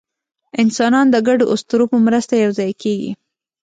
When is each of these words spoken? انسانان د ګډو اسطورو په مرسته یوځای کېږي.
انسانان 0.63 1.05
د 1.11 1.15
ګډو 1.27 1.45
اسطورو 1.53 1.85
په 1.91 1.97
مرسته 2.05 2.33
یوځای 2.35 2.71
کېږي. 2.81 3.11